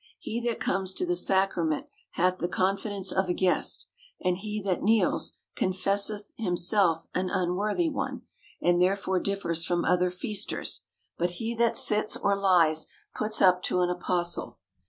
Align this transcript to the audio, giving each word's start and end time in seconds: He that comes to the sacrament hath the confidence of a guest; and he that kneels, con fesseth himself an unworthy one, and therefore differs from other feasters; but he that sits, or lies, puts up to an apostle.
He 0.17 0.41
that 0.49 0.59
comes 0.59 0.95
to 0.95 1.05
the 1.05 1.15
sacrament 1.15 1.85
hath 2.13 2.39
the 2.39 2.47
confidence 2.47 3.11
of 3.11 3.29
a 3.29 3.35
guest; 3.35 3.85
and 4.19 4.35
he 4.37 4.59
that 4.63 4.81
kneels, 4.81 5.33
con 5.55 5.73
fesseth 5.73 6.31
himself 6.37 7.05
an 7.13 7.29
unworthy 7.29 7.87
one, 7.87 8.23
and 8.59 8.81
therefore 8.81 9.19
differs 9.19 9.63
from 9.63 9.85
other 9.85 10.09
feasters; 10.09 10.85
but 11.19 11.33
he 11.37 11.53
that 11.53 11.77
sits, 11.77 12.17
or 12.17 12.35
lies, 12.35 12.87
puts 13.13 13.43
up 13.43 13.61
to 13.61 13.81
an 13.81 13.91
apostle. 13.91 14.57